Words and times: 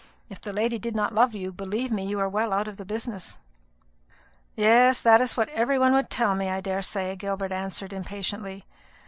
If 0.29 0.41
the 0.41 0.51
lady 0.51 0.79
did 0.79 0.95
not 0.95 1.13
love 1.13 1.35
you, 1.35 1.51
believe 1.51 1.91
me 1.91 2.07
you 2.07 2.19
are 2.19 2.27
well 2.27 2.53
out 2.53 2.67
of 2.67 2.77
the 2.77 2.85
business." 2.85 3.37
"Yes, 4.55 4.99
that 4.99 5.21
is 5.21 5.37
what 5.37 5.49
every 5.49 5.77
one 5.77 5.93
would 5.93 6.09
tell 6.09 6.33
me, 6.33 6.49
I 6.49 6.59
daresay," 6.59 7.15
Gilbert 7.15 7.51
answered 7.51 7.93
impatiently. 7.93 8.65